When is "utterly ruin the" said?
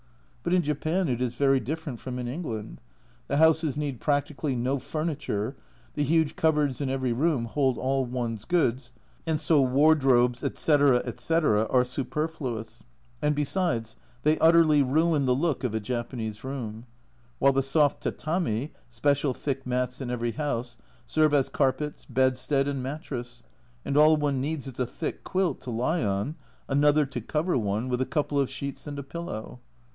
14.39-15.35